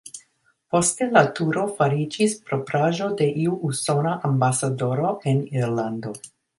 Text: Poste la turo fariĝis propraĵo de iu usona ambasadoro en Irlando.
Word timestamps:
Poste 0.75 1.07
la 1.17 1.21
turo 1.39 1.65
fariĝis 1.83 2.35
propraĵo 2.49 3.13
de 3.23 3.29
iu 3.45 3.61
usona 3.71 4.19
ambasadoro 4.35 5.17
en 5.35 5.49
Irlando. 5.63 6.21